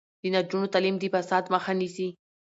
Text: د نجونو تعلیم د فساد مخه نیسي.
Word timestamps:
د 0.21 0.23
نجونو 0.33 0.71
تعلیم 0.73 0.95
د 0.99 1.03
فساد 1.13 1.43
مخه 1.53 1.73
نیسي. 1.79 2.07